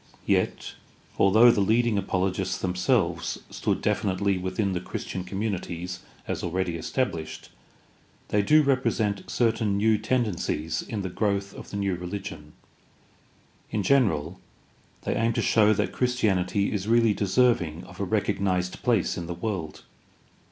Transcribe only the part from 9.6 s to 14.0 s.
new tendencies in the growth of the new religion. In